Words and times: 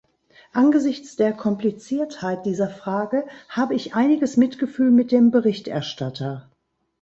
Angesichts 0.51 1.15
der 1.15 1.31
Kompliziertheit 1.31 2.47
dieser 2.47 2.67
Frage 2.71 3.23
habe 3.49 3.75
ich 3.75 3.93
einiges 3.93 4.35
Mitgefühl 4.35 4.89
mit 4.89 5.11
dem 5.11 5.29
Berichterstatter. 5.29 6.49